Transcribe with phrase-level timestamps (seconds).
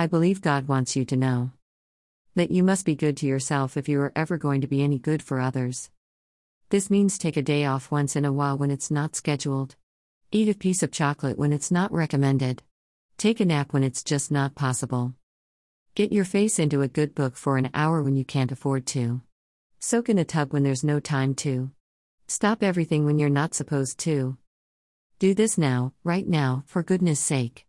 [0.00, 1.50] I believe God wants you to know
[2.34, 4.98] that you must be good to yourself if you are ever going to be any
[4.98, 5.90] good for others.
[6.70, 9.76] This means take a day off once in a while when it's not scheduled.
[10.32, 12.62] Eat a piece of chocolate when it's not recommended.
[13.18, 15.12] Take a nap when it's just not possible.
[15.94, 19.20] Get your face into a good book for an hour when you can't afford to.
[19.80, 21.72] Soak in a tub when there's no time to.
[22.26, 24.38] Stop everything when you're not supposed to.
[25.18, 27.66] Do this now, right now, for goodness sake.